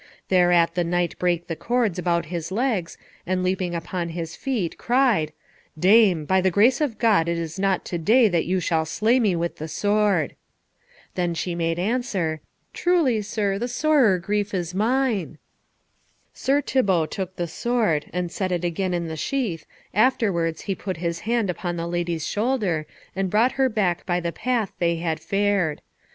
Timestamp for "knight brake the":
0.83-1.55